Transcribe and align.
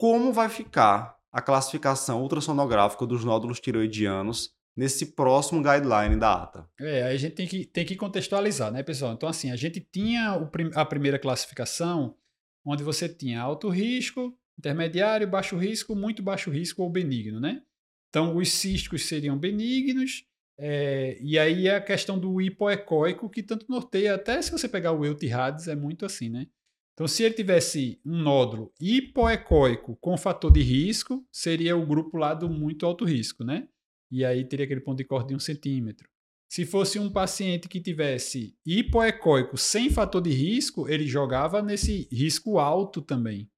como 0.00 0.32
vai 0.32 0.48
ficar 0.48 1.14
a 1.30 1.42
classificação 1.42 2.22
ultrassonográfica 2.22 3.06
dos 3.06 3.22
nódulos 3.22 3.60
tiroidianos 3.60 4.50
nesse 4.74 5.14
próximo 5.14 5.62
guideline 5.62 6.18
da 6.18 6.42
ATA. 6.42 6.66
É, 6.80 7.02
a 7.02 7.16
gente 7.18 7.34
tem 7.34 7.46
que, 7.46 7.66
tem 7.66 7.84
que 7.84 7.94
contextualizar, 7.96 8.72
né, 8.72 8.82
pessoal? 8.82 9.12
Então, 9.12 9.28
assim, 9.28 9.50
a 9.50 9.56
gente 9.56 9.78
tinha 9.78 10.38
o, 10.38 10.50
a 10.74 10.86
primeira 10.86 11.18
classificação, 11.18 12.16
onde 12.64 12.82
você 12.82 13.10
tinha 13.10 13.42
alto 13.42 13.68
risco, 13.68 14.34
intermediário, 14.58 15.28
baixo 15.28 15.58
risco, 15.58 15.94
muito 15.94 16.22
baixo 16.22 16.50
risco 16.50 16.82
ou 16.82 16.88
benigno, 16.88 17.38
né? 17.38 17.60
Então, 18.08 18.38
os 18.38 18.50
císticos 18.50 19.06
seriam 19.06 19.36
benignos, 19.36 20.24
é, 20.58 21.18
e 21.20 21.38
aí 21.38 21.68
a 21.68 21.78
questão 21.78 22.18
do 22.18 22.40
hipoecóico, 22.40 23.28
que 23.28 23.42
tanto 23.42 23.66
norteia, 23.68 24.14
até 24.14 24.40
se 24.40 24.50
você 24.50 24.66
pegar 24.66 24.92
o 24.92 25.04
Eutirades, 25.04 25.68
é 25.68 25.76
muito 25.76 26.06
assim, 26.06 26.30
né? 26.30 26.46
Então, 27.00 27.08
se 27.08 27.22
ele 27.22 27.32
tivesse 27.32 27.98
um 28.04 28.18
nódulo 28.18 28.74
hipoecóico 28.78 29.96
com 30.02 30.18
fator 30.18 30.52
de 30.52 30.60
risco, 30.60 31.26
seria 31.32 31.74
o 31.74 31.86
grupo 31.86 32.18
lá 32.18 32.34
do 32.34 32.46
muito 32.46 32.84
alto 32.84 33.06
risco, 33.06 33.42
né? 33.42 33.66
E 34.10 34.22
aí 34.22 34.44
teria 34.44 34.66
aquele 34.66 34.82
ponto 34.82 34.98
de 34.98 35.04
corte 35.04 35.28
de 35.28 35.34
um 35.34 35.38
centímetro. 35.38 36.06
Se 36.46 36.66
fosse 36.66 36.98
um 36.98 37.10
paciente 37.10 37.70
que 37.70 37.80
tivesse 37.80 38.54
hipoecóico 38.66 39.56
sem 39.56 39.88
fator 39.88 40.20
de 40.20 40.28
risco, 40.28 40.90
ele 40.90 41.06
jogava 41.06 41.62
nesse 41.62 42.06
risco 42.12 42.58
alto 42.58 43.00
também. 43.00 43.50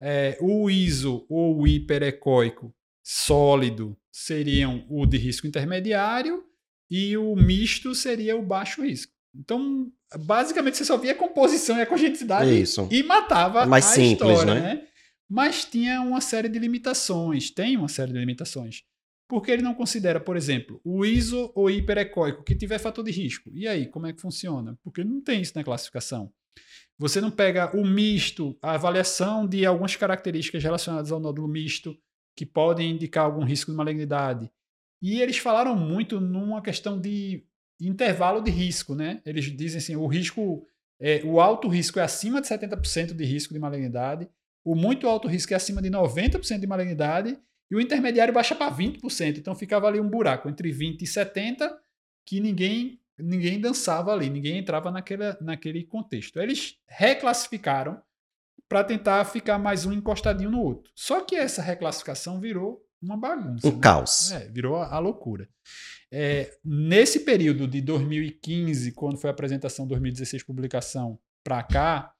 É, 0.00 0.38
o 0.40 0.70
ISO 0.70 1.26
ou 1.28 1.62
o 1.62 1.66
hiperecóico 1.66 2.72
sólido 3.04 3.98
seriam 4.12 4.86
o 4.88 5.04
de 5.06 5.16
risco 5.16 5.44
intermediário 5.44 6.44
e 6.88 7.16
o 7.16 7.34
misto 7.34 7.96
seria 7.96 8.36
o 8.36 8.46
baixo 8.46 8.80
risco. 8.82 9.15
Então, 9.38 9.90
basicamente, 10.18 10.76
você 10.76 10.84
só 10.84 10.96
via 10.96 11.12
a 11.12 11.16
composição 11.16 11.76
e 11.78 11.82
a 11.82 11.86
congenitalidade 11.86 12.60
Isso. 12.60 12.88
e 12.90 13.02
matava 13.02 13.62
É 13.62 13.66
mais 13.66 13.86
a 13.86 13.88
simples, 13.88 14.30
história, 14.30 14.54
né? 14.54 14.60
né? 14.74 14.86
Mas 15.28 15.64
tinha 15.64 16.00
uma 16.00 16.20
série 16.20 16.48
de 16.48 16.58
limitações, 16.58 17.50
tem 17.50 17.76
uma 17.76 17.88
série 17.88 18.12
de 18.12 18.18
limitações. 18.18 18.82
Porque 19.28 19.50
ele 19.50 19.62
não 19.62 19.74
considera, 19.74 20.20
por 20.20 20.36
exemplo, 20.36 20.80
o 20.84 21.04
iso 21.04 21.50
ou 21.54 21.68
hiperecóico 21.68 22.44
que 22.44 22.54
tiver 22.54 22.78
fator 22.78 23.04
de 23.04 23.10
risco. 23.10 23.50
E 23.52 23.66
aí, 23.66 23.86
como 23.86 24.06
é 24.06 24.12
que 24.12 24.20
funciona? 24.20 24.78
Porque 24.84 25.02
não 25.02 25.20
tem 25.20 25.42
isso 25.42 25.52
na 25.56 25.64
classificação. 25.64 26.32
Você 26.96 27.20
não 27.20 27.30
pega 27.30 27.76
o 27.76 27.84
misto, 27.84 28.56
a 28.62 28.72
avaliação 28.72 29.46
de 29.46 29.66
algumas 29.66 29.96
características 29.96 30.62
relacionadas 30.62 31.10
ao 31.10 31.20
nódulo 31.20 31.48
misto 31.48 31.96
que 32.36 32.46
podem 32.46 32.92
indicar 32.92 33.24
algum 33.24 33.44
risco 33.44 33.70
de 33.70 33.76
malignidade. 33.76 34.50
E 35.02 35.20
eles 35.20 35.38
falaram 35.38 35.76
muito 35.76 36.20
numa 36.20 36.62
questão 36.62 37.00
de 37.00 37.44
intervalo 37.80 38.40
de 38.40 38.50
risco, 38.50 38.94
né? 38.94 39.20
Eles 39.24 39.44
dizem 39.44 39.78
assim, 39.78 39.96
o 39.96 40.06
risco, 40.06 40.66
é, 41.00 41.22
o 41.24 41.40
alto 41.40 41.68
risco 41.68 41.98
é 41.98 42.02
acima 42.02 42.40
de 42.40 42.48
70% 42.48 43.12
de 43.14 43.24
risco 43.24 43.52
de 43.52 43.60
malignidade, 43.60 44.28
o 44.64 44.74
muito 44.74 45.06
alto 45.06 45.28
risco 45.28 45.52
é 45.52 45.56
acima 45.56 45.80
de 45.80 45.90
90% 45.90 46.58
de 46.58 46.66
malignidade 46.66 47.38
e 47.70 47.76
o 47.76 47.80
intermediário 47.80 48.34
baixa 48.34 48.54
para 48.54 48.74
20%. 48.74 49.38
Então 49.38 49.54
ficava 49.54 49.86
ali 49.86 50.00
um 50.00 50.08
buraco 50.08 50.48
entre 50.48 50.72
20 50.72 51.02
e 51.02 51.06
70 51.06 51.78
que 52.24 52.40
ninguém 52.40 53.00
ninguém 53.18 53.60
dançava 53.60 54.12
ali, 54.12 54.28
ninguém 54.28 54.58
entrava 54.58 54.90
naquele, 54.90 55.32
naquele 55.40 55.84
contexto. 55.84 56.38
Eles 56.38 56.78
reclassificaram 56.86 58.02
para 58.68 58.84
tentar 58.84 59.24
ficar 59.24 59.58
mais 59.58 59.86
um 59.86 59.92
encostadinho 59.92 60.50
no 60.50 60.60
outro. 60.60 60.90
Só 60.94 61.20
que 61.20 61.36
essa 61.36 61.62
reclassificação 61.62 62.40
virou 62.40 62.85
uma 63.02 63.16
bagunça. 63.16 63.66
Um 63.66 63.72
né? 63.72 63.78
caos. 63.80 64.32
É, 64.32 64.48
virou 64.48 64.76
a, 64.76 64.94
a 64.94 64.98
loucura. 64.98 65.48
É, 66.10 66.52
nesse 66.64 67.20
período 67.20 67.66
de 67.66 67.80
2015, 67.80 68.92
quando 68.92 69.18
foi 69.18 69.28
a 69.30 69.32
apresentação 69.32 69.86
2016 69.86 70.42
publicação 70.42 71.18
para 71.42 71.62
cá, 71.62 72.12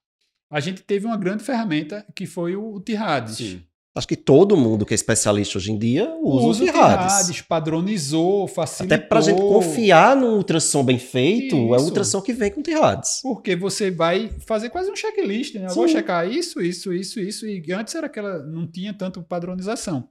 a 0.50 0.60
gente 0.60 0.82
teve 0.82 1.06
uma 1.06 1.16
grande 1.16 1.42
ferramenta 1.42 2.06
que 2.14 2.26
foi 2.26 2.56
o, 2.56 2.74
o 2.74 2.80
Tirades. 2.80 3.36
Sim. 3.36 3.62
Acho 3.96 4.06
que 4.06 4.16
todo 4.16 4.58
mundo 4.58 4.84
que 4.84 4.92
é 4.92 4.94
especialista 4.94 5.56
hoje 5.56 5.72
em 5.72 5.78
dia 5.78 6.04
usa, 6.22 6.46
Usa 6.46 6.60
o 6.60 6.66
o 6.66 6.70
Tirades. 6.70 7.16
Tirades, 7.16 7.40
padronizou, 7.40 8.46
facilitou. 8.46 8.94
Até 8.94 9.06
pra 9.06 9.22
gente 9.22 9.40
confiar 9.40 10.14
num 10.14 10.36
ultrassom 10.36 10.84
bem 10.84 10.98
feito, 10.98 11.56
é 11.56 11.58
o 11.58 11.76
Isso. 11.76 11.84
ultrassom 11.86 12.20
que 12.20 12.34
vem 12.34 12.50
com 12.50 12.60
Tirades. 12.60 13.20
Porque 13.22 13.56
você 13.56 13.90
vai 13.90 14.30
fazer 14.46 14.68
quase 14.68 14.90
um 14.90 14.96
checklist, 14.96 15.54
né? 15.54 15.68
Eu 15.70 15.74
vou 15.74 15.88
checar 15.88 16.30
isso, 16.30 16.60
isso, 16.60 16.92
isso, 16.92 17.18
isso. 17.18 17.46
E 17.46 17.72
antes 17.72 17.94
era 17.94 18.06
aquela. 18.06 18.40
não 18.40 18.66
tinha 18.66 18.92
tanto 18.92 19.22
padronização. 19.22 20.06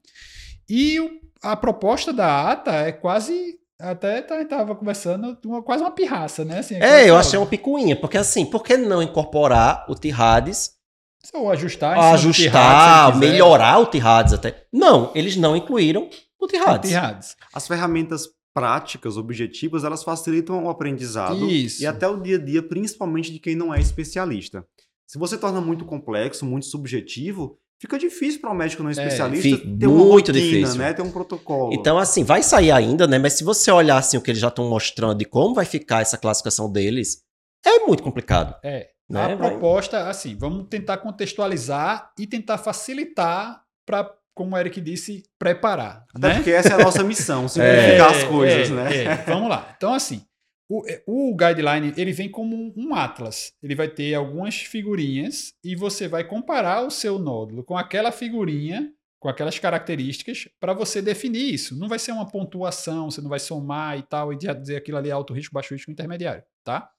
E 0.69 0.99
o- 0.99 1.09
a 1.41 1.55
proposta 1.55 2.11
da 2.13 2.51
ATA 2.51 2.71
é 2.73 2.91
quase. 2.91 3.55
Até 3.77 4.19
estava 4.41 4.73
conversando, 4.73 5.37
uma, 5.45 5.61
quase 5.61 5.83
uma 5.83 5.91
pirraça, 5.91 6.45
né? 6.45 6.59
Assim, 6.59 6.75
É, 6.75 6.79
eu 6.79 7.03
aquela- 7.03 7.19
achei 7.19 7.37
uma 7.37 7.45
picuinha, 7.45 7.93
porque 7.95 8.17
assim, 8.17 8.45
por 8.45 8.63
que 8.63 8.77
não 8.77 9.03
incorporar 9.03 9.85
o 9.89 9.95
Tirades, 9.95 10.71
Ou 11.33 11.51
ajustar, 11.51 11.97
ajustar, 12.13 13.11
quiser. 13.13 13.19
melhorar 13.19 13.79
o 13.79 13.85
Tirades 13.87 14.31
até? 14.31 14.65
Não, 14.71 15.11
eles 15.13 15.35
não 15.35 15.57
incluíram 15.57 16.09
o 16.39 16.45
O 16.45 16.47
Tirades. 16.47 16.89
Tirades. 16.89 17.35
As 17.53 17.67
ferramentas 17.67 18.29
práticas, 18.53 19.17
objetivas, 19.17 19.83
elas 19.83 20.03
facilitam 20.05 20.63
o 20.63 20.69
aprendizado 20.69 21.45
Isso. 21.49 21.83
e 21.83 21.85
até 21.85 22.07
o 22.07 22.21
dia 22.21 22.37
a 22.37 22.39
dia, 22.41 22.63
principalmente 22.63 23.29
de 23.33 23.39
quem 23.39 23.55
não 23.57 23.73
é 23.73 23.81
especialista. 23.81 24.65
Se 25.05 25.17
você 25.19 25.37
torna 25.37 25.59
muito 25.59 25.83
complexo, 25.83 26.45
muito 26.45 26.65
subjetivo, 26.67 27.57
fica 27.85 27.97
difícil 27.99 28.41
para 28.41 28.51
um 28.51 28.55
médico 28.55 28.83
não 28.83 28.89
especialista 28.91 29.57
fica 29.57 29.77
ter 29.79 29.87
uma 29.87 29.97
muito 30.05 30.31
rotina, 30.31 30.33
difícil. 30.39 30.77
né? 30.77 30.93
Ter 30.93 31.01
um 31.01 31.11
protocolo. 31.11 31.73
Então, 31.73 31.97
assim, 31.97 32.23
vai 32.23 32.43
sair 32.43 32.71
ainda, 32.71 33.07
né? 33.07 33.17
Mas 33.17 33.33
se 33.33 33.43
você 33.43 33.71
olhar 33.71 33.97
assim, 33.97 34.17
o 34.17 34.21
que 34.21 34.31
eles 34.31 34.41
já 34.41 34.49
estão 34.49 34.67
mostrando 34.69 35.15
de 35.17 35.25
como 35.25 35.53
vai 35.55 35.65
ficar 35.65 36.01
essa 36.01 36.17
classificação 36.17 36.71
deles, 36.71 37.21
é 37.65 37.79
muito 37.85 38.03
complicado. 38.03 38.55
É. 38.63 38.89
Né? 39.09 39.21
A 39.21 39.35
Vai- 39.35 39.49
proposta, 39.51 40.09
assim, 40.09 40.35
vamos 40.35 40.67
tentar 40.67 40.97
contextualizar 40.97 42.11
e 42.19 42.25
tentar 42.25 42.57
facilitar 42.57 43.61
para, 43.85 44.09
como 44.33 44.55
o 44.55 44.57
Eric 44.57 44.81
disse, 44.81 45.23
preparar. 45.37 46.05
Até 46.15 46.27
né? 46.29 46.35
porque 46.35 46.51
essa 46.51 46.69
é 46.69 46.73
a 46.73 46.83
nossa 46.83 47.03
missão, 47.03 47.47
simplificar 47.49 48.11
as 48.11 48.23
coisas, 48.23 48.69
é, 48.69 48.73
né? 48.73 49.03
é. 49.03 49.15
Vamos 49.27 49.49
lá. 49.49 49.73
Então, 49.77 49.93
assim, 49.93 50.23
o, 50.67 50.83
o 51.05 51.35
guideline 51.35 51.93
ele 51.95 52.11
vem 52.11 52.29
como 52.29 52.73
um, 52.75 52.95
atlas. 52.95 53.53
Ele 53.61 53.75
vai 53.75 53.87
ter 53.87 54.13
algumas 54.13 54.55
figurinhas 54.55 55.53
e 55.63 55.75
você 55.75 56.07
vai 56.07 56.23
comparar 56.23 56.85
o 56.85 56.91
seu 56.91 57.19
nódulo 57.19 57.63
com 57.63 57.77
aquela 57.77 58.11
figurinha, 58.11 58.91
com 59.19 59.29
aquelas 59.29 59.59
características, 59.59 60.47
para 60.59 60.73
você 60.73 61.01
definir 61.01 61.53
isso. 61.53 61.77
Não 61.77 61.87
vai 61.87 61.99
ser 61.99 62.11
uma 62.11 62.27
pontuação, 62.27 63.09
você 63.09 63.21
não 63.21 63.29
vai 63.29 63.39
somar 63.39 63.97
e 63.97 64.03
tal, 64.03 64.33
e 64.33 64.37
dizer 64.37 64.75
aquilo 64.75 64.97
ali 64.97 65.09
é 65.09 65.11
alto 65.11 65.33
risco, 65.33 65.53
baixo 65.53 65.73
risco, 65.73 65.91
intermediário, 65.91 66.43
tá? 66.63 66.89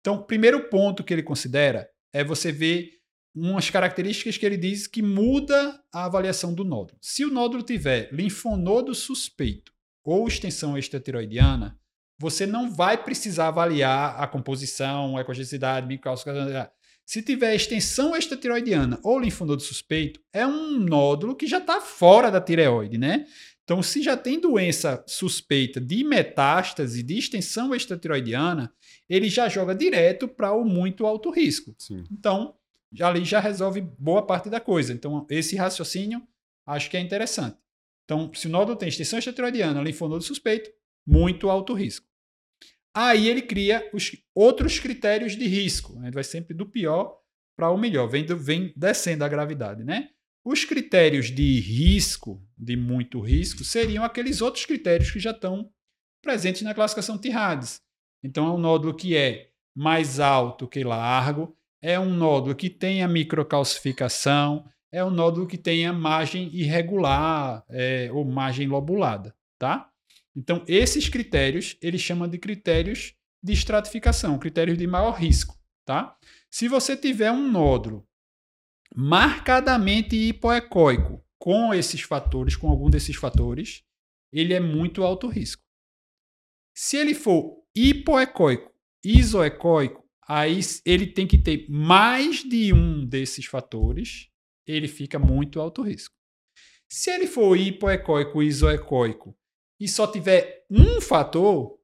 Então, 0.00 0.16
o 0.16 0.24
primeiro 0.24 0.68
ponto 0.68 1.02
que 1.02 1.12
ele 1.12 1.22
considera 1.22 1.88
é 2.12 2.22
você 2.22 2.52
ver 2.52 2.90
umas 3.34 3.68
características 3.68 4.36
que 4.36 4.46
ele 4.46 4.56
diz 4.56 4.86
que 4.86 5.02
muda 5.02 5.82
a 5.92 6.04
avaliação 6.04 6.54
do 6.54 6.62
nódulo. 6.62 6.96
Se 7.00 7.24
o 7.24 7.30
nódulo 7.30 7.62
tiver 7.62 8.08
linfonodo 8.12 8.94
suspeito 8.94 9.72
ou 10.04 10.28
extensão 10.28 10.78
extratiroidiana, 10.78 11.78
você 12.18 12.46
não 12.46 12.70
vai 12.70 13.02
precisar 13.02 13.48
avaliar 13.48 14.20
a 14.20 14.26
composição, 14.26 15.16
a 15.16 15.20
ecogenicidade, 15.20 15.86
microcálcio. 15.86 16.32
Se 17.04 17.22
tiver 17.22 17.54
extensão 17.54 18.16
extratiroidiana 18.16 18.98
ou 19.02 19.18
linfonodo 19.18 19.62
suspeito, 19.62 20.20
é 20.32 20.46
um 20.46 20.78
nódulo 20.78 21.36
que 21.36 21.46
já 21.46 21.58
está 21.58 21.80
fora 21.80 22.30
da 22.30 22.40
tireoide, 22.40 22.96
né? 22.96 23.26
Então, 23.62 23.82
se 23.82 24.02
já 24.02 24.16
tem 24.16 24.38
doença 24.38 25.02
suspeita 25.06 25.80
de 25.80 26.04
metástase, 26.04 27.02
de 27.02 27.18
extensão 27.18 27.74
extratiroidiana, 27.74 28.72
ele 29.08 29.28
já 29.28 29.48
joga 29.48 29.74
direto 29.74 30.28
para 30.28 30.52
o 30.52 30.64
muito 30.64 31.06
alto 31.06 31.30
risco. 31.30 31.74
Sim. 31.78 32.04
Então, 32.12 32.54
já 32.92 33.08
ali 33.08 33.24
já 33.24 33.40
resolve 33.40 33.80
boa 33.98 34.24
parte 34.24 34.50
da 34.50 34.60
coisa. 34.60 34.92
Então, 34.92 35.26
esse 35.30 35.56
raciocínio 35.56 36.22
acho 36.66 36.90
que 36.90 36.96
é 36.96 37.00
interessante. 37.00 37.56
Então, 38.04 38.30
se 38.34 38.46
o 38.46 38.50
nódulo 38.50 38.76
tem 38.76 38.88
extensão 38.88 39.18
extratiroidiana, 39.18 39.82
linfonodo 39.82 40.22
suspeito, 40.22 40.70
muito 41.06 41.50
alto 41.50 41.72
risco. 41.74 42.06
Aí 42.96 43.28
ele 43.28 43.42
cria 43.42 43.88
os 43.92 44.12
outros 44.34 44.78
critérios 44.78 45.36
de 45.36 45.46
risco. 45.46 45.94
né? 45.98 46.06
Ele 46.06 46.14
vai 46.14 46.24
sempre 46.24 46.54
do 46.54 46.66
pior 46.66 47.18
para 47.56 47.70
o 47.70 47.76
melhor, 47.78 48.08
vem, 48.08 48.24
do- 48.24 48.36
vem 48.36 48.72
descendo 48.76 49.24
a 49.24 49.28
gravidade, 49.28 49.84
né? 49.84 50.10
Os 50.44 50.64
critérios 50.64 51.30
de 51.30 51.58
risco, 51.60 52.42
de 52.56 52.76
muito 52.76 53.20
risco, 53.20 53.64
seriam 53.64 54.04
aqueles 54.04 54.40
outros 54.40 54.66
critérios 54.66 55.10
que 55.10 55.18
já 55.18 55.30
estão 55.30 55.70
presentes 56.22 56.62
na 56.62 56.74
classificação 56.74 57.18
Tirades. 57.18 57.80
Então, 58.22 58.46
é 58.46 58.50
um 58.50 58.58
nódulo 58.58 58.94
que 58.94 59.16
é 59.16 59.50
mais 59.74 60.20
alto 60.20 60.68
que 60.68 60.84
largo, 60.84 61.56
é 61.82 61.98
um 61.98 62.14
nódulo 62.14 62.54
que 62.54 62.70
tenha 62.70 63.08
microcalcificação, 63.08 64.64
é 64.92 65.04
um 65.04 65.10
nódulo 65.10 65.46
que 65.46 65.58
tenha 65.58 65.92
margem 65.92 66.48
irregular 66.54 67.64
é, 67.68 68.10
ou 68.12 68.24
margem 68.24 68.66
lobulada, 68.68 69.34
tá? 69.58 69.90
Então, 70.36 70.64
esses 70.66 71.08
critérios, 71.08 71.76
ele 71.80 71.98
chama 71.98 72.28
de 72.28 72.38
critérios 72.38 73.14
de 73.42 73.52
estratificação, 73.52 74.38
critérios 74.38 74.78
de 74.78 74.86
maior 74.86 75.12
risco, 75.12 75.58
tá? 75.84 76.16
Se 76.50 76.66
você 76.66 76.96
tiver 76.96 77.30
um 77.30 77.50
nódulo 77.50 78.06
marcadamente 78.94 80.16
hipoecóico 80.16 81.24
com 81.38 81.74
esses 81.74 82.00
fatores, 82.00 82.56
com 82.56 82.68
algum 82.68 82.88
desses 82.88 83.16
fatores, 83.16 83.84
ele 84.32 84.54
é 84.54 84.60
muito 84.60 85.02
alto 85.04 85.28
risco. 85.28 85.62
Se 86.74 86.96
ele 86.96 87.14
for 87.14 87.62
hipoecóico, 87.74 88.72
isoecóico, 89.04 90.04
aí 90.26 90.58
ele 90.84 91.06
tem 91.06 91.26
que 91.26 91.38
ter 91.38 91.66
mais 91.68 92.42
de 92.42 92.72
um 92.72 93.04
desses 93.06 93.44
fatores 93.46 94.30
ele 94.66 94.88
fica 94.88 95.18
muito 95.18 95.60
alto 95.60 95.82
risco. 95.82 96.14
Se 96.88 97.10
ele 97.10 97.26
for 97.26 97.56
hipoecóico 97.56 98.42
isoecóico 98.42 99.36
e 99.78 99.88
só 99.88 100.06
tiver 100.06 100.64
um 100.70 101.00
fator, 101.00 101.78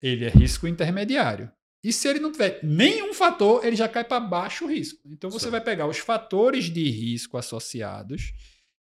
ele 0.00 0.24
é 0.24 0.28
risco 0.28 0.66
intermediário. 0.66 1.50
E 1.82 1.92
se 1.92 2.08
ele 2.08 2.18
não 2.20 2.32
tiver 2.32 2.60
nenhum 2.62 3.12
fator, 3.12 3.64
ele 3.64 3.76
já 3.76 3.86
cai 3.88 4.04
para 4.04 4.18
baixo 4.18 4.66
risco. 4.66 5.00
Então 5.06 5.30
você 5.30 5.44
Certo. 5.44 5.52
vai 5.52 5.60
pegar 5.60 5.86
os 5.86 5.98
fatores 5.98 6.64
de 6.70 6.88
risco 6.88 7.36
associados, 7.36 8.32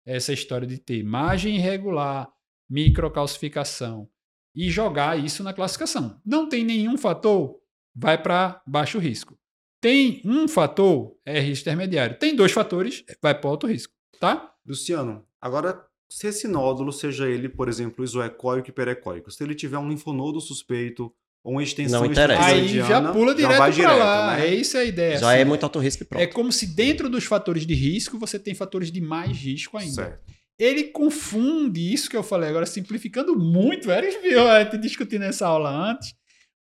essa 0.07 0.33
história 0.33 0.67
de 0.67 0.79
ter 0.79 1.03
margem 1.03 1.57
irregular, 1.57 2.29
microcalcificação, 2.71 4.09
e 4.55 4.71
jogar 4.71 5.19
isso 5.19 5.43
na 5.43 5.53
classificação. 5.53 6.21
Não 6.25 6.49
tem 6.49 6.65
nenhum 6.65 6.97
fator, 6.97 7.59
vai 7.95 8.21
para 8.21 8.63
baixo 8.67 8.99
risco. 8.99 9.39
Tem 9.81 10.23
um 10.25 10.47
fator, 10.47 11.17
é 11.25 11.41
risco 11.41 11.63
intermediário. 11.65 12.19
Tem 12.19 12.37
dois 12.37 12.53
fatores, 12.53 13.05
vai 13.21 13.39
para 13.39 13.51
alto 13.51 13.67
risco, 13.67 13.93
tá? 14.21 14.55
Luciano, 14.65 15.27
agora, 15.41 15.85
se 16.17 16.27
esse 16.27 16.47
nódulo, 16.47 16.93
seja 16.93 17.29
ele, 17.29 17.49
por 17.49 17.69
exemplo, 17.69 18.05
isoecóico 18.05 18.69
e 18.69 18.71
hiperecóico, 18.71 19.31
se 19.31 19.43
ele 19.43 19.55
tiver 19.55 19.79
um 19.79 19.89
linfonodo 19.89 20.41
suspeito 20.41 21.13
ou 21.43 21.55
uma 21.55 21.63
extensão 21.63 22.01
Não 22.01 22.11
interessa. 22.11 22.45
Aí 22.45 22.69
já 22.69 23.13
pula 23.13 23.35
direto 23.35 23.59
vai 23.59 23.73
para 23.73 23.95
lá. 23.97 24.37
né? 24.37 24.47
É 24.47 24.55
isso 24.55 24.77
a 24.77 24.85
ideia. 24.85 25.19
Já 25.19 25.33
assim. 25.33 25.41
é 25.41 25.45
muito 25.45 25.65
alto 25.65 25.79
risco 25.79 26.03
e 26.03 26.07
pronto. 26.07 26.23
É 26.23 26.27
como 26.27 26.53
se 26.53 26.67
dentro 26.67 27.09
dos 27.09 27.25
fatores 27.25 27.67
de 27.67 27.75
risco 27.75 28.19
você 28.19 28.39
tem 28.39 28.55
fatores 28.55 28.93
de 28.93 29.01
mais 29.01 29.37
risco 29.37 29.77
ainda. 29.77 29.95
Certo. 29.95 30.33
Ele 30.59 30.85
confunde 30.85 31.93
isso 31.93 32.09
que 32.09 32.17
eu 32.17 32.23
falei 32.23 32.51
agora, 32.51 32.67
simplificando 32.67 33.37
muito. 33.37 33.91
Eles 33.91 34.23
viu 34.23 34.47
a 34.47 34.63
gente 34.63 34.79
discutindo 34.79 35.25
essa 35.25 35.47
aula 35.47 35.71
antes. 35.91 36.15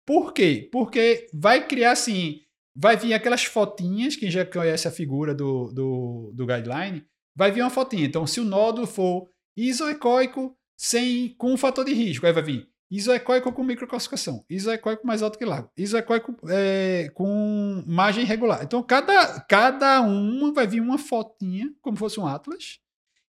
Por 0.04 0.32
quê? 0.32 0.68
Porque 0.72 1.28
vai 1.32 1.66
criar 1.66 1.92
assim. 1.92 2.40
Vai 2.74 2.96
vir 2.96 3.12
aquelas 3.12 3.44
fotinhas, 3.44 4.16
quem 4.16 4.30
já 4.30 4.46
conhece 4.46 4.88
a 4.88 4.90
figura 4.90 5.34
do, 5.34 5.70
do, 5.72 6.32
do 6.34 6.46
guideline, 6.46 7.04
vai 7.36 7.52
vir 7.52 7.60
uma 7.60 7.70
fotinha. 7.70 8.06
Então, 8.06 8.26
se 8.26 8.40
o 8.40 8.44
nódulo 8.44 8.86
for 8.86 9.28
isoecóico 9.56 10.56
sem, 10.76 11.34
com 11.36 11.52
um 11.52 11.56
fator 11.56 11.84
de 11.84 11.92
risco, 11.92 12.26
aí 12.26 12.32
vai 12.32 12.42
vir 12.42 12.72
isoecóico 12.92 13.50
com 13.54 13.64
microcalcificação, 13.64 14.44
isoecóico 14.50 15.06
mais 15.06 15.22
alto 15.22 15.38
que 15.38 15.46
largo, 15.46 15.70
isoecóico 15.74 16.36
é, 16.50 17.10
com 17.14 17.82
margem 17.86 18.22
irregular. 18.22 18.62
Então, 18.62 18.82
cada, 18.82 19.40
cada 19.48 20.02
uma 20.02 20.52
vai 20.52 20.66
vir 20.66 20.80
uma 20.82 20.98
fotinha, 20.98 21.72
como 21.80 21.96
fosse 21.96 22.20
um 22.20 22.26
atlas, 22.26 22.80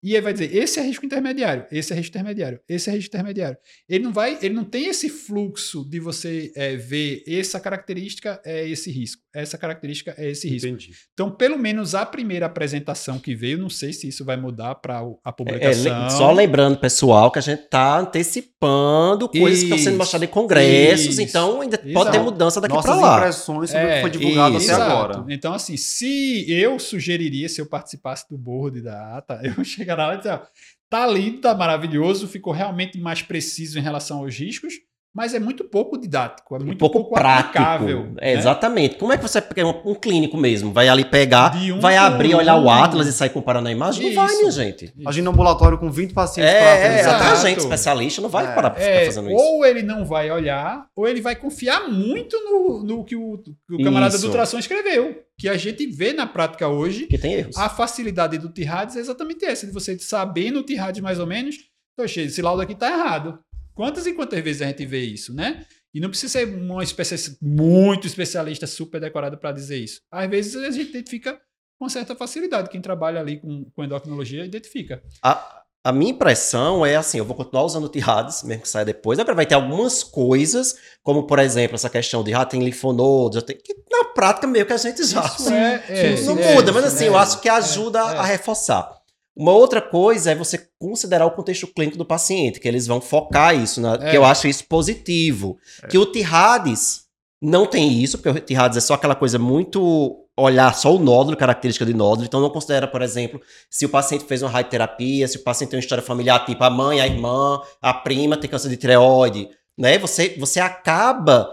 e 0.02 0.14
aí 0.14 0.20
vai 0.22 0.32
dizer, 0.32 0.54
esse 0.56 0.80
é 0.80 0.82
risco 0.82 1.04
intermediário, 1.04 1.66
esse 1.70 1.92
é 1.92 1.96
risco 1.96 2.10
intermediário, 2.16 2.58
esse 2.68 2.88
é 2.88 2.92
risco 2.94 3.08
intermediário. 3.08 3.56
Ele 3.88 4.04
não 4.04 4.12
vai, 4.12 4.38
ele 4.40 4.54
não 4.54 4.64
tem 4.64 4.86
esse 4.86 5.08
fluxo 5.08 5.84
de 5.88 6.00
você 6.00 6.50
é, 6.56 6.76
ver 6.76 7.22
essa 7.28 7.60
característica 7.60 8.40
é 8.44 8.66
esse 8.68 8.90
risco, 8.90 9.22
essa 9.34 9.58
característica 9.58 10.14
é 10.16 10.30
esse 10.30 10.48
risco. 10.48 10.66
Entendi. 10.68 10.90
Então, 11.12 11.30
pelo 11.30 11.58
menos 11.58 11.94
a 11.94 12.06
primeira 12.06 12.46
apresentação 12.46 13.18
que 13.18 13.34
veio, 13.34 13.58
não 13.58 13.68
sei 13.70 13.92
se 13.92 14.08
isso 14.08 14.24
vai 14.24 14.36
mudar 14.36 14.74
para 14.76 14.98
a 14.98 15.02
É, 15.02 15.04
le- 15.04 15.32
publicação. 15.36 16.10
só 16.10 16.32
lembrando, 16.32 16.78
pessoal, 16.78 17.30
que 17.30 17.38
a 17.38 17.42
gente 17.42 17.62
tá 17.68 17.98
antecipando 17.98 19.28
coisas 19.28 19.58
que 19.60 19.64
estão 19.64 19.78
sendo 19.78 19.88
Isso, 19.90 19.98
mostradas 19.98 20.28
em 20.28 20.32
congressos, 20.32 21.06
isso, 21.18 21.22
então 21.22 21.60
ainda 21.60 21.78
pode 21.78 21.90
exato. 21.90 22.10
ter 22.10 22.18
mudança 22.20 22.60
daqui 22.60 22.80
para 22.80 22.94
lá. 22.94 23.18
impressões 23.18 23.70
sobre 23.70 23.84
o 23.84 23.88
que 23.88 23.94
É, 23.94 24.00
foi 24.00 24.10
divulgado 24.10 24.56
isso. 24.56 24.70
até 24.70 24.82
Exato. 24.82 24.92
agora. 24.92 25.24
Então, 25.32 25.52
assim, 25.54 25.76
se 25.76 26.50
eu 26.50 26.78
sugeriria, 26.78 27.48
se 27.48 27.60
eu 27.60 27.66
participasse 27.66 28.28
do 28.28 28.36
board 28.38 28.80
da 28.80 29.16
ATA, 29.18 29.40
eu 29.58 29.62
chegaria 29.64 29.89
lá 29.94 30.14
e 30.14 30.18
dizer, 30.18 30.32
ó, 30.32 30.40
tá 30.88 31.06
lindo, 31.06 31.40
tá 31.40 31.54
maravilhoso, 31.54 32.28
ficou 32.28 32.52
realmente 32.52 32.98
mais 32.98 33.22
preciso 33.22 33.78
em 33.78 33.82
relação 33.82 34.18
aos 34.18 34.36
riscos, 34.36 34.74
mas 35.14 35.34
é 35.34 35.38
muito 35.40 35.64
pouco 35.64 35.98
didático, 35.98 36.54
é 36.54 36.58
Um 36.60 36.64
muito 36.66 36.78
pouco, 36.78 37.10
prático. 37.10 37.58
aplicável. 37.58 38.12
É, 38.18 38.32
né? 38.34 38.38
Exatamente. 38.38 38.96
Como 38.96 39.12
é 39.12 39.16
que 39.16 39.22
você 39.22 39.40
pega 39.40 39.66
um, 39.66 39.90
um 39.90 39.94
clínico 39.94 40.36
mesmo? 40.36 40.72
Vai 40.72 40.88
ali 40.88 41.04
pegar, 41.04 41.54
um 41.56 41.80
vai 41.80 41.96
abrir, 41.96 42.34
olhar 42.34 42.56
o 42.56 42.64
um. 42.66 42.70
Atlas 42.70 43.06
e 43.08 43.12
sair 43.12 43.30
comparando 43.30 43.68
a 43.68 43.72
imagem? 43.72 44.06
Não 44.08 44.14
vai, 44.14 44.26
Isso. 44.32 44.38
minha 44.38 44.50
gente. 44.52 44.92
Imagina 44.96 45.28
um 45.28 45.32
ambulatório 45.32 45.78
com 45.78 45.90
20 45.90 46.12
pacientes 46.14 46.52
para 46.52 46.60
É, 46.62 46.80
é, 46.80 46.86
apresentar. 46.86 47.16
até 47.16 47.26
a 47.26 47.34
gente, 47.34 47.58
especialista, 47.58 48.22
não 48.22 48.28
vai 48.28 48.44
É. 48.46 48.54
parar 48.54 48.70
pra 48.70 48.80
ficar 48.80 48.92
É, 48.94 49.04
fazendo 49.06 49.30
isso. 49.30 49.36
ou 49.42 49.64
ele 49.66 49.82
não 49.82 50.04
vai 50.04 50.30
olhar, 50.30 50.86
ou 50.94 51.08
ele 51.08 51.20
vai 51.20 51.34
confiar 51.34 51.88
muito 51.88 52.36
no, 52.44 52.82
no 52.84 53.04
que, 53.04 53.16
o, 53.16 53.42
o 53.70 53.82
camarada 53.82 54.14
Isso. 54.16 54.26
do 54.26 54.32
Tração 54.32 54.60
escreveu. 54.60 55.24
Que 55.38 55.48
a 55.48 55.56
gente 55.56 55.86
vê 55.86 56.12
na 56.12 56.26
prática 56.26 56.68
hoje, 56.68 57.06
Que 57.06 57.16
tem 57.18 57.32
erros. 57.32 57.56
a 57.56 57.68
facilidade 57.68 58.38
do 58.38 58.48
Tirades 58.50 58.94
é 58.96 59.00
exatamente 59.00 59.44
essa, 59.44 59.66
de 59.66 59.72
você 59.72 59.98
saber 59.98 60.50
no 60.50 60.62
Tirades 60.62 61.00
mais 61.00 61.18
ou 61.18 61.26
menos, 61.26 61.56
esse 61.98 62.40
laudo 62.40 62.62
aqui 62.62 62.74
tá 62.74 62.88
errado. 62.90 63.38
Quantas 63.80 64.06
e 64.06 64.12
quantas 64.12 64.38
vezes 64.44 64.60
a 64.60 64.66
gente 64.66 64.84
vê 64.84 65.00
isso, 65.00 65.32
né? 65.32 65.64
E 65.94 66.00
não 66.00 66.10
precisa 66.10 66.30
ser 66.34 66.54
uma 66.54 66.84
especialista, 66.84 67.34
muito 67.40 68.06
especialista, 68.06 68.66
super 68.66 69.00
decorado 69.00 69.38
para 69.38 69.52
dizer 69.52 69.78
isso. 69.78 70.02
Às 70.12 70.28
vezes 70.28 70.54
a 70.54 70.70
gente 70.70 70.90
identifica 70.90 71.40
com 71.80 71.88
certa 71.88 72.14
facilidade. 72.14 72.68
Quem 72.68 72.82
trabalha 72.82 73.20
ali 73.20 73.40
com, 73.40 73.64
com 73.74 73.82
endocrinologia 73.82 74.44
identifica. 74.44 75.02
A, 75.22 75.62
a 75.82 75.92
minha 75.92 76.10
impressão 76.10 76.84
é 76.84 76.94
assim, 76.94 77.16
eu 77.16 77.24
vou 77.24 77.34
continuar 77.34 77.64
usando 77.64 77.84
o 77.84 77.88
Tirades, 77.88 78.42
mesmo 78.42 78.64
que 78.64 78.68
saia 78.68 78.84
depois. 78.84 79.18
Agora 79.18 79.34
vai 79.34 79.46
ter 79.46 79.54
algumas 79.54 80.04
coisas, 80.04 80.76
como 81.02 81.26
por 81.26 81.38
exemplo, 81.38 81.74
essa 81.74 81.88
questão 81.88 82.22
de 82.22 82.34
ah, 82.34 82.44
tem 82.44 82.62
linfonodos, 82.62 83.42
que 83.44 83.74
na 83.90 84.04
prática 84.12 84.46
meio 84.46 84.66
que 84.66 84.74
a 84.74 84.76
gente 84.76 85.02
já 85.04 85.24
Isso 85.24 85.50
é- 85.50 85.84
é- 85.88 86.20
não 86.20 86.38
é- 86.38 86.54
muda, 86.54 86.70
mas 86.70 86.84
assim, 86.84 87.04
é- 87.04 87.08
eu 87.08 87.16
acho 87.16 87.40
que 87.40 87.48
ajuda 87.48 87.98
é- 87.98 88.18
a 88.18 88.24
reforçar. 88.24 88.99
Uma 89.36 89.52
outra 89.52 89.80
coisa 89.80 90.32
é 90.32 90.34
você 90.34 90.68
considerar 90.78 91.26
o 91.26 91.30
contexto 91.30 91.66
clínico 91.66 91.96
do 91.96 92.04
paciente, 92.04 92.60
que 92.60 92.68
eles 92.68 92.86
vão 92.86 93.00
focar 93.00 93.54
isso, 93.54 93.80
né? 93.80 93.98
É. 94.00 94.10
que 94.10 94.16
eu 94.16 94.24
acho 94.24 94.48
isso 94.48 94.64
positivo. 94.66 95.56
Que 95.88 95.96
o 95.96 96.06
Tirades 96.06 97.04
não 97.40 97.64
tem 97.64 98.02
isso, 98.02 98.18
porque 98.18 98.38
o 98.38 98.40
Tirades 98.40 98.76
é 98.76 98.80
só 98.80 98.94
aquela 98.94 99.14
coisa 99.14 99.38
muito 99.38 100.16
olhar 100.36 100.74
só 100.74 100.94
o 100.94 100.98
nódulo, 100.98 101.36
característica 101.36 101.84
de 101.84 101.94
nódulo, 101.94 102.26
então 102.26 102.40
não 102.40 102.50
considera, 102.50 102.86
por 102.86 103.02
exemplo, 103.02 103.40
se 103.68 103.84
o 103.84 103.88
paciente 103.88 104.24
fez 104.24 104.42
uma 104.42 104.50
radioterapia, 104.50 105.28
se 105.28 105.36
o 105.36 105.42
paciente 105.44 105.70
tem 105.70 105.76
uma 105.78 105.82
história 105.82 106.02
familiar, 106.02 106.44
tipo 106.46 106.62
a 106.64 106.70
mãe, 106.70 107.00
a 107.00 107.06
irmã, 107.06 107.60
a 107.80 107.92
prima 107.92 108.36
tem 108.36 108.48
câncer 108.48 108.68
de 108.68 108.76
tireoide, 108.76 109.48
né? 109.78 109.98
Você, 109.98 110.36
você 110.38 110.58
acaba 110.58 111.48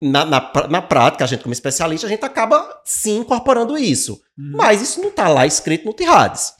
na, 0.00 0.24
na, 0.24 0.52
na 0.68 0.82
prática, 0.82 1.24
a 1.24 1.26
gente 1.26 1.42
como 1.42 1.52
especialista, 1.52 2.06
a 2.06 2.10
gente 2.10 2.24
acaba 2.24 2.80
sim 2.84 3.18
incorporando 3.18 3.76
isso. 3.76 4.20
Uhum. 4.38 4.52
Mas 4.56 4.80
isso 4.80 5.00
não 5.00 5.10
tá 5.10 5.28
lá 5.28 5.46
escrito 5.46 5.84
no 5.84 5.92
Tirades. 5.92 6.52